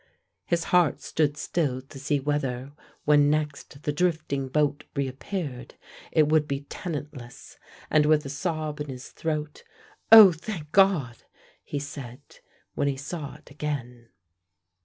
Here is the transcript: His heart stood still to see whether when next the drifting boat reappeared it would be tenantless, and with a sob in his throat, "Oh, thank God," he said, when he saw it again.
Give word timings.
His 0.47 0.63
heart 0.73 0.99
stood 0.99 1.37
still 1.37 1.79
to 1.79 1.99
see 1.99 2.19
whether 2.19 2.71
when 3.05 3.29
next 3.29 3.83
the 3.83 3.93
drifting 3.93 4.47
boat 4.47 4.83
reappeared 4.95 5.75
it 6.11 6.27
would 6.27 6.47
be 6.47 6.61
tenantless, 6.71 7.59
and 7.91 8.07
with 8.07 8.25
a 8.25 8.29
sob 8.29 8.81
in 8.81 8.89
his 8.89 9.09
throat, 9.11 9.63
"Oh, 10.11 10.31
thank 10.31 10.71
God," 10.71 11.17
he 11.63 11.77
said, 11.77 12.21
when 12.73 12.87
he 12.87 12.97
saw 12.97 13.35
it 13.35 13.51
again. 13.51 14.09